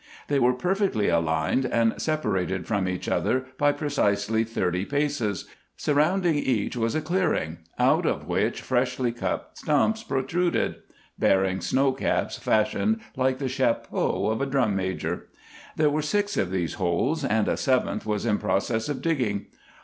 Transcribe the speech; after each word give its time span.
They 0.29 0.39
were 0.39 0.53
perfectly 0.55 1.09
aligned 1.09 1.63
and 1.67 1.93
separated 2.01 2.65
from 2.65 2.87
each 2.89 3.07
other 3.07 3.45
by 3.59 3.71
precisely 3.71 4.43
thirty 4.43 4.83
paces; 4.83 5.45
surrounding 5.77 6.33
each 6.37 6.75
was 6.75 6.95
a 6.95 7.01
clearing 7.01 7.59
out 7.77 8.07
of 8.07 8.25
which 8.27 8.61
freshly 8.63 9.11
cut 9.11 9.51
stumps 9.53 10.01
protruded 10.01 10.77
bearing 11.19 11.61
snow 11.61 11.91
caps 11.91 12.39
fashioned 12.39 12.99
like 13.15 13.37
the 13.37 13.47
chapeau 13.47 14.29
of 14.31 14.41
a 14.41 14.47
drum 14.47 14.75
major. 14.75 15.27
There 15.75 15.91
were 15.91 16.01
six 16.01 16.35
of 16.35 16.49
these 16.49 16.73
holes, 16.81 17.23
and 17.23 17.47
a 17.47 17.55
seventh 17.55 18.03
was 18.03 18.25
in 18.25 18.39
process 18.39 18.89
of 18.89 19.03
digging. 19.03 19.45